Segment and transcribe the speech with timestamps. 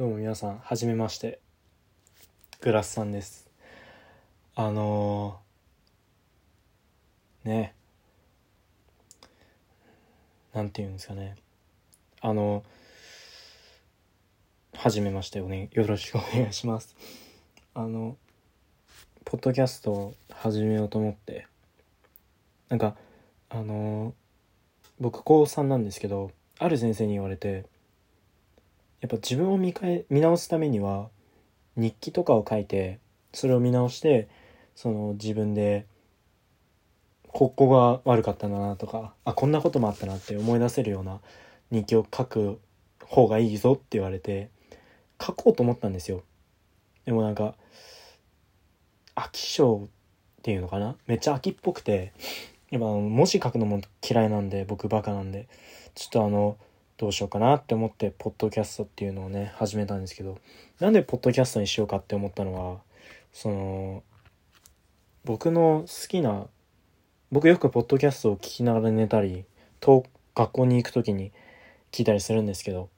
[0.00, 1.40] どうも皆さん、はじめまして。
[2.62, 3.50] グラスさんです。
[4.54, 7.74] あのー、ね。
[10.54, 11.34] なんて言うんですかね。
[12.22, 12.64] あの、
[14.72, 16.96] はじめましておね、よろしくお願いします。
[17.74, 18.16] あの、
[19.26, 21.46] ポッドキャストを始めようと思って、
[22.70, 22.96] なんか、
[23.50, 24.12] あのー
[24.98, 27.66] 僕高3なんですけど、ある先生に言われて、
[29.00, 31.08] やっぱ自分を見返見直すためには
[31.76, 32.98] 日記とかを書いて
[33.32, 34.28] それを見直して
[34.74, 35.86] その自分で
[37.28, 41.20] ここが悪かったんだなとかあこんなこともあったなって思い出せるような
[41.70, 42.60] 日記を書く
[43.04, 44.50] 方がいいぞって言われて
[45.20, 46.22] 書こうと思ったんですよ。
[47.04, 47.54] でもなんか
[49.14, 49.88] 飽き性っ
[50.42, 50.96] ていうのかな？
[51.06, 52.12] めっちゃ飽きっぽくて
[52.70, 55.48] 今文字書くのも嫌いなんで僕バカなんで。
[55.94, 56.56] ちょっとあの
[57.00, 60.36] どうしようかなって思ってポッドキャストっていうのをね始めたんですけど
[60.80, 62.80] なんでポッドキャストにしようかって思ったのは
[63.32, 64.02] その
[65.24, 66.46] 僕の好きな
[67.32, 69.46] 僕よくポッドキャストを聞きながら寝たり
[69.80, 71.32] と学校に行く時に
[71.90, 72.90] 聞いたりするんですけど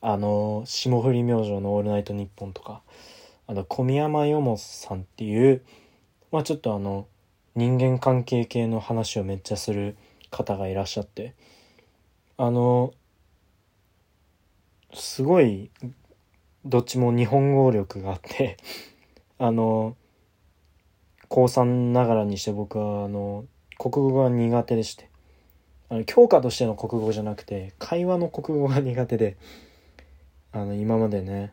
[0.00, 2.82] あの霜降り明星の「オールナイトニッポン」とか
[3.48, 5.62] あの小宮山よもさんっていう
[6.30, 7.08] まあちょっとあの
[7.56, 9.96] 人間関係系の話をめっちゃする
[10.30, 11.34] 方がいらっしゃって
[12.36, 12.94] あの
[14.94, 15.70] すごい
[16.64, 18.56] どっちも日本語力があって
[19.38, 19.96] あの
[21.28, 23.46] 高3ながらにして僕はあの
[23.78, 25.10] 国語が苦手でして。
[25.88, 29.36] あの教科としての国語じゃなくて会話の国語が苦手で
[30.50, 31.52] あの今までね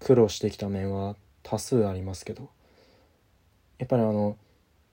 [0.00, 2.50] 苦労してきた面は多数ありますけど。
[3.80, 4.36] やっぱりあの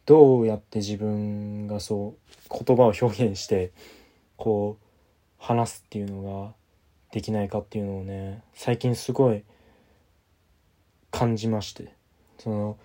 [0.06, 3.74] どうやって自分がそう言葉を表現して
[4.38, 4.86] こう
[5.38, 6.54] 話すっていうのが
[7.12, 9.44] できないかっていうのをね最近すごい
[11.12, 11.98] 感じまして。
[12.38, 12.78] その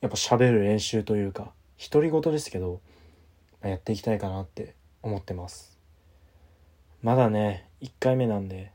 [0.00, 1.52] やっぱ喋る練習というか
[1.90, 2.80] 独り言ですけど
[3.62, 5.78] まあやっていきたいかなって思ってます。
[7.02, 8.72] まだね1回目なんで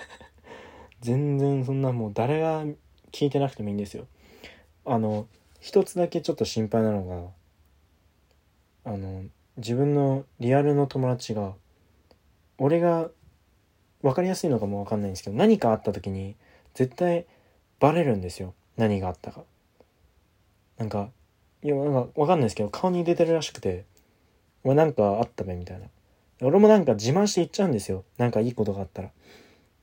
[1.00, 2.64] 全然そんなもう誰が
[3.12, 4.06] 聞いてなくてもいいんですよ。
[4.84, 5.26] あの
[5.60, 7.34] 一つだけちょっと心配なの
[8.84, 9.24] があの
[9.56, 11.54] 自分のリアルの友達が
[12.58, 13.10] 俺が
[14.02, 16.36] 分かりやすいのかも分かんないんですけど何かあった時に
[16.74, 17.26] 絶対
[17.78, 18.54] バレるんですよ。
[18.76, 19.44] 何があったか。
[20.78, 21.10] なんか
[21.62, 23.84] いやなんか分かんないですけど顔に出てるらしくて
[24.64, 25.86] 「俺なんかあったべ」みたいな。
[26.42, 28.04] 俺もなんか自慢して言っちゃうんですよ。
[28.16, 29.10] なんかいいことがあったら。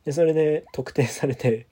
[0.06, 1.68] でそれで特定されて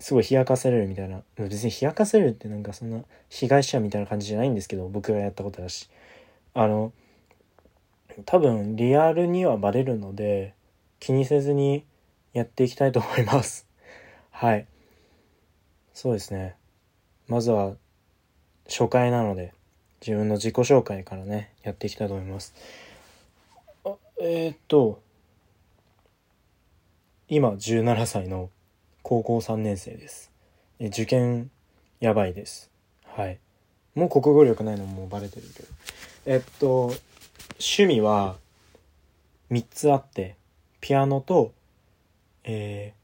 [0.00, 1.22] すごい冷やかされるみたいな。
[1.36, 5.88] 別に冷やかされるってなんかそんな被害者みたいな感じじゃないんですけど僕がやったことだし。
[6.54, 6.92] あの
[8.26, 10.54] 多分リアルにはバレるので
[11.00, 11.84] 気にせずに
[12.32, 13.66] やっていきたいと思います。
[14.30, 14.66] はい。
[15.94, 16.56] そうですね。
[17.26, 17.76] まずは
[18.68, 19.52] 初回なので
[20.00, 22.54] 自分の自己紹介からねやっていきたいと思います。
[23.84, 25.00] あえー、っと
[27.28, 28.50] 今17歳の
[29.02, 30.30] 高校3年生です。
[30.78, 31.50] え受験
[32.00, 32.70] やばいです。
[33.04, 33.38] はい。
[33.94, 35.68] もう国語力ないのもバレてるけど。
[36.26, 36.92] えっと
[37.58, 38.36] 趣味は
[39.50, 40.36] 3つあって
[40.80, 41.52] ピアノと
[42.44, 42.98] えー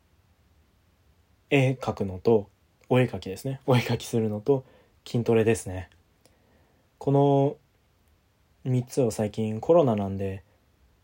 [1.50, 2.48] 絵描くのと
[2.88, 3.60] お絵描きですね。
[3.66, 4.64] お絵描きするのと
[5.06, 5.88] 筋トレですね。
[6.98, 7.56] この
[8.66, 10.42] 3つを最近コロナなんで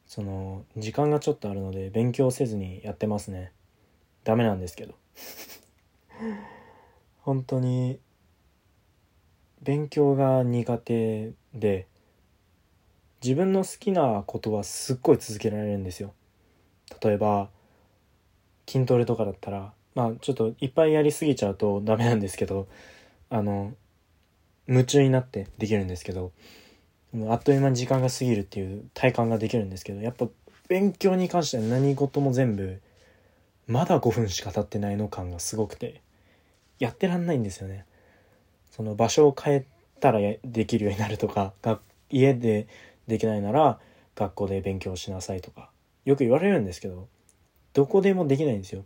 [0.07, 3.53] その時間がちょっとあるので勉強せずにやってますね。
[4.25, 4.95] ダメなんですけど。
[7.23, 8.01] 本当に
[9.63, 11.87] 勉強が苦手で
[13.23, 16.13] 自分の好きなことはすっごい続けられるんですよ。
[17.03, 17.49] 例えば
[18.69, 22.69] 筋トレとかだったらまあちょっといっぱいやりすぎちゃうとダメなんですけど
[23.29, 23.73] あの
[24.69, 26.33] 夢中になってできるんですけど
[27.29, 30.29] あっという間に時間が過ぎるっていう体感ができるんですけどやっぱ
[30.69, 32.81] 勉強に関しては何事も全部
[33.67, 36.03] まだ5分しか経ってないの感がすごくて
[36.79, 37.85] やってらんないんですよね。
[38.71, 39.67] その場所を変え
[39.99, 41.53] たらできるようになるとか
[42.09, 42.69] 家で
[43.07, 43.79] できないなら
[44.15, 45.71] 学校で勉強しなさいとか
[46.05, 47.09] よく言われるんですけど
[47.73, 48.85] どこでもできないんですよ。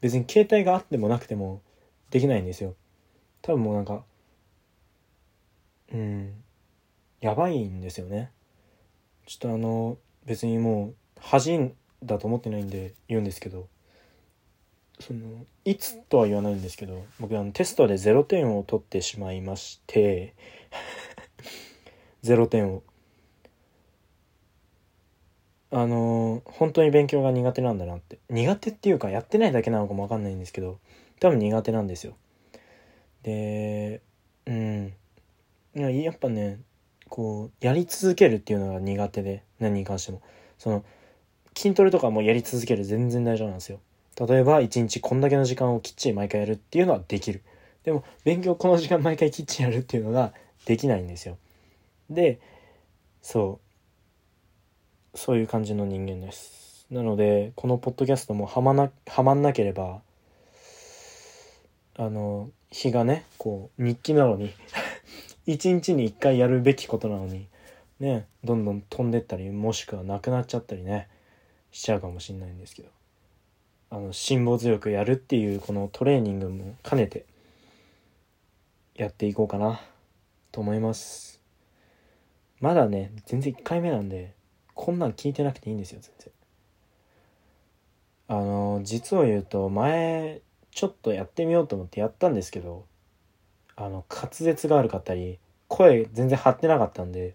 [0.00, 1.62] 別に携帯があってもなくても
[2.10, 2.74] できないんですよ。
[3.42, 4.04] 多分もうなんか
[5.92, 6.32] うん
[7.20, 8.30] やばいんですよね。
[9.26, 9.96] ちょっとあの
[10.26, 13.68] 別にもう恥だと思ってないんで言うんですけど
[15.00, 20.34] そのいつとは言わないんですけど僕あのテストで0点を取ってしまいまして
[22.22, 22.82] 0点を。
[25.76, 28.20] あの本当に勉強が苦手なんだなって。
[28.30, 30.78] 苦手っていうかやってないだけなのかもわかんないんですけど
[31.18, 32.14] 多分苦手なんですよ。
[33.24, 34.00] で
[34.46, 34.92] うん。
[35.74, 36.60] いややっぱね
[37.08, 40.22] こうやり続けるっていうのが苦手で何に関しても。
[40.58, 40.84] その
[41.56, 43.80] 筋トレとかもやり続ける全然大丈夫なんですよ。
[44.28, 47.42] 例えば一日こんだけの時間をきっちり毎回やるっていうのはできる。
[47.82, 50.32] でも勉強この時間毎回きっちりやるっていうのが
[50.66, 51.36] できないんですよ。
[52.10, 52.38] で
[53.22, 53.63] そう。
[55.14, 56.86] そういう感じの人間です。
[56.90, 60.00] なのでこのポッドキャストもはまなはまんなければ
[61.96, 64.52] あの日がねこう日記なのに
[65.46, 67.48] 一日に一回やるべきことなのに
[68.00, 71.08] ねどんどん飛んでったりもしくはなくなっちゃったりね
[71.70, 72.88] しちゃうかもしんないんですけど
[73.90, 77.24] あの辛抱強くやるっていうこのトレーニングも兼ねて
[78.94, 79.80] やっていこうかな
[80.52, 81.40] と思います。
[82.60, 84.32] まだね全然1回目なんで
[84.74, 86.34] こんなん聞いてなくていいんですよ全然。
[88.26, 90.40] あの実を言うと前
[90.70, 92.86] ちょっとやってみようと思ってやったんですけど
[93.76, 95.38] あの滑舌が悪かったり
[95.68, 97.34] 声全然張ってなかったんで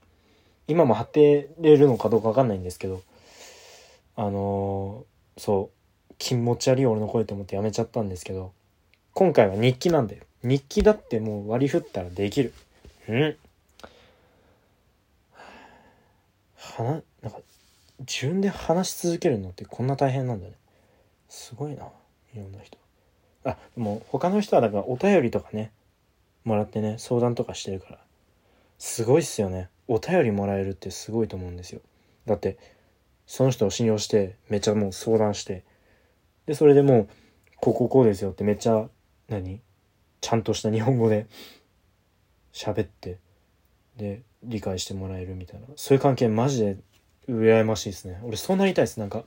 [0.67, 3.01] 今も張ってれるのかどうか分かんないんですけど
[4.15, 5.05] あの、
[5.37, 5.69] そ
[6.11, 8.51] う気持ち悪い俺の声と思ってやめちゃったんですけど
[9.13, 12.53] 今回は日記なんだよ日記だってもう割り振ったらできる。
[13.09, 13.35] うん。
[16.71, 17.39] はなんか
[17.99, 20.53] 自分で話し続けるのってこんな大変なんだね。
[21.27, 21.85] すごいな
[22.33, 22.77] いろんな人。
[23.43, 25.71] あでも他の人はだからお便りとかね
[26.43, 27.99] もらってね相談とかしてるから。
[28.77, 29.69] すごいっすよね。
[29.87, 31.81] お便りもらえるってすごいと思うんですよ。
[32.25, 32.57] だって
[33.25, 35.63] その人を信用してめっちゃもう相談して。
[36.45, 37.07] でそれでもう
[37.57, 38.87] こうこうこうですよってめっちゃ
[39.27, 39.61] 何？
[40.21, 41.27] ちゃんとした日本語で
[42.53, 43.17] 喋って。
[43.99, 45.67] で理解してもらえるみたいな。
[45.75, 46.77] そういう関係マジで
[47.27, 48.19] 羨ましいですね。
[48.23, 49.23] 俺そうなりたいですなんか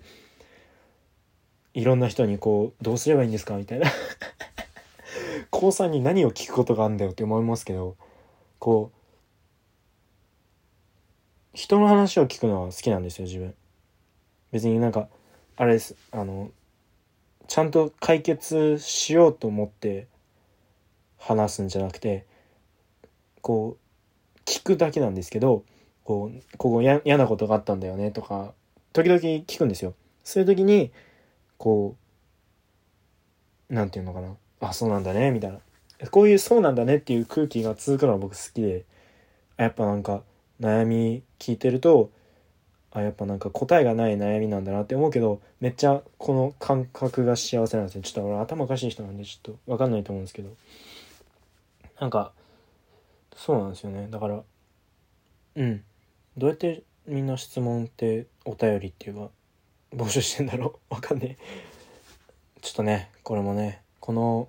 [1.75, 3.89] いろんな人にこうどうすればいいんですかみたいな。
[5.51, 7.97] 高3に何を聞くことがあるんだよって思いますけど
[8.59, 8.99] こう
[11.53, 13.55] 人の話を聞くのは好きなんですよ自分。
[14.51, 15.09] 別になんか
[15.57, 15.95] あれです。
[16.11, 16.51] あの
[17.47, 20.07] ちゃんと解決しようと思って
[21.19, 22.25] 話すんじゃなくて
[23.43, 23.82] こう
[24.45, 25.65] 聞くだけなんですけど
[26.05, 28.53] こうここ嫌なことがあったんだよねとか
[28.93, 29.95] 時々聞くんですよ。
[30.25, 30.91] そういう時に
[31.59, 31.97] こ
[33.71, 34.69] う何て言うのかな。
[34.69, 35.59] あそうなんだねみたいな。
[36.11, 38.85] こういうそうなんだねっていう空気が続くのは僕好きで
[39.57, 40.23] やっぱなんか
[40.61, 42.11] 悩み聞いてると
[42.91, 48.03] あやっぱなんか答えがない悩みなんだなって思うけどめっちゃこの感覚が幸せなんですよ。
[48.03, 50.51] ちょっと俺頭おかしい人なんでちょっと分かんないと思うんですけど。
[52.01, 52.33] なんか
[53.37, 54.09] そうなんですよね。
[54.11, 54.43] だから
[55.57, 55.85] うん。
[56.37, 59.31] どうやってみんな質問ってお便りっていうか
[59.95, 60.95] 募集してんだろう？
[60.95, 61.43] わかんねえ。
[62.61, 64.49] ちょっとねこれもねこの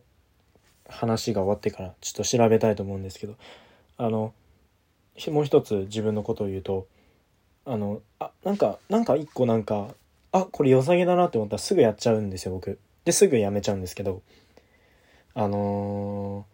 [0.88, 3.36] 話が終わってからちょっと調べたいと思うんですけど
[3.98, 4.34] あの
[5.28, 6.88] もう一つ自分のことを言うと
[7.66, 9.96] あのあなんかなんか一個なんか
[10.32, 12.80] あこれ良さげだなって思ったらすぐやっちゃうんですよ僕。
[13.06, 14.22] ですぐやめちゃうんですけど
[15.34, 16.53] あのー、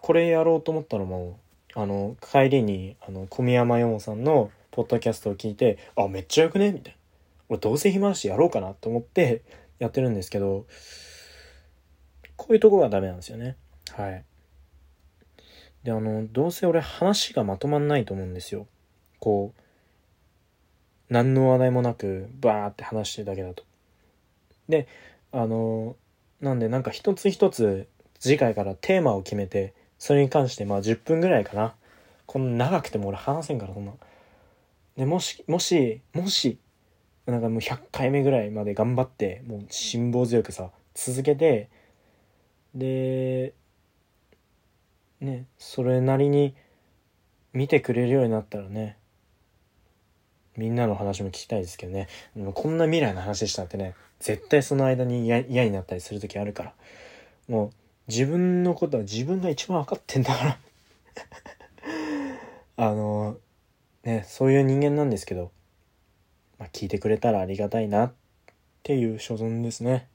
[0.00, 1.38] これやろうと思ったのも
[1.74, 6.72] あの帰りにあの小宮山洋さんのポッドキャストを聞いてあめっちゃよくね？
[6.72, 6.98] みたいな。
[7.50, 9.42] 俺どうせ暇だしやろうかなと思って
[9.78, 10.66] やってるんですけど
[12.36, 13.56] こういうとこがダメなんですよね。
[13.92, 14.24] はい。
[15.82, 18.66] であのどうせ俺話がまとまんないと思うんですよ。
[19.18, 19.60] こう
[21.12, 23.64] 何の話題もなくバーって話してるだけだと。
[24.68, 24.86] で
[25.32, 25.96] あの
[26.40, 31.74] なんでなんか一つ一つ次回からテーマを決めてそれに関してまあ10分ぐらいかな。
[32.26, 33.92] こんな長くても俺話せんからそんな。
[34.96, 36.58] でもしもしもし
[37.26, 41.68] なんかもう100回目ぐらいまで頑張ってもう辛抱強くさ続けて
[42.74, 43.52] で
[45.20, 46.54] ねそれなりに
[47.52, 48.96] 見てくれるようになったらね
[50.56, 52.08] みんなの話も聞きたいですけどね。
[52.54, 56.74] こんな未来の話したってね絶対その間に嫌になったりする時あるから。
[57.48, 57.79] もう
[58.10, 60.58] 自分のことは自分が一番分かってんだから。
[62.76, 63.38] あの
[64.02, 65.52] ねそういう人間なんですけど、
[66.58, 68.12] まあ、聞いてくれたらありがたいなっ
[68.82, 70.08] ていう所存ですね。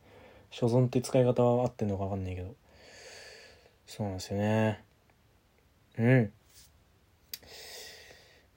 [0.51, 2.53] 所存って使い方は合ってんのか分かんないけど。
[3.87, 4.83] そうなんですよね。
[5.97, 6.33] うん。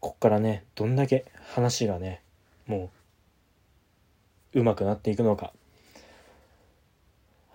[0.00, 2.22] こっからねどんだけ話がね
[2.66, 2.90] も
[4.52, 5.52] う上手くなっていくのか。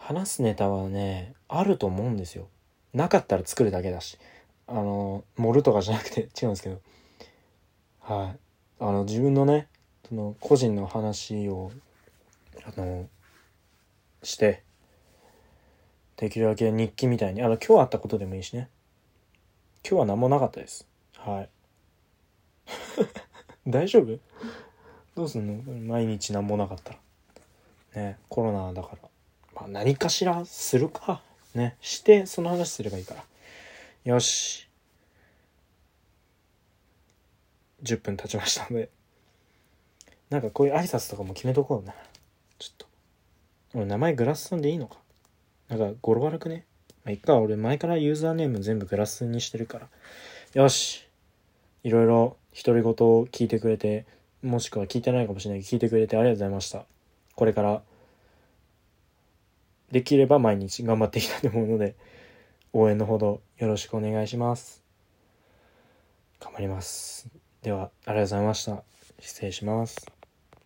[0.04, 2.50] 話すネタはねあると思うんですよ。
[2.94, 4.18] なかったら作るだけだし。
[4.68, 6.82] あの盛るとかじゃなくて 違うんですけど。
[8.02, 8.40] はい。
[8.80, 9.70] あの自分のね
[10.10, 11.72] その個人の話を
[12.66, 13.08] あの
[14.24, 14.64] して
[16.18, 18.70] できるだけ日記みたいにあの今日あったことでもいいしね。
[19.90, 20.86] 今日は何もなかったです。
[21.16, 21.50] はい。
[23.72, 24.20] 大丈夫？
[25.16, 25.94] どうすんの？
[25.96, 27.00] 毎日何もなかったら。
[27.96, 29.13] ねコロナだから。
[29.68, 31.22] 何かしらするか。
[31.56, 31.76] ね。
[31.82, 33.24] してその話すればいいから。
[34.06, 34.68] よし。
[37.84, 38.90] 10分経ちましたので。
[40.30, 41.94] なんかこういう挨拶とかも決めとこうな
[42.58, 42.86] ちょっと。
[43.76, 44.98] 俺名前グラスさんでいいのか。
[45.70, 46.66] なんか語呂悪くね。
[47.04, 47.38] まあいっか。
[47.38, 49.88] 俺前からユーザーネーム全部グラスにしてるから。
[50.54, 51.08] よし。
[51.84, 54.06] いろいろ独り言を聞いてくれて
[54.42, 56.86] もしくは聞いてないかもしれないけど聞いてくれてありがとうございました。
[57.36, 57.82] これから
[59.94, 61.96] できれば毎日頑張っていきたいと思うので
[62.74, 64.84] 応援のほどよろしくお願いします。
[66.40, 67.30] 頑張ります。
[67.62, 68.84] ではありがとうございました。
[69.20, 70.23] 失礼します。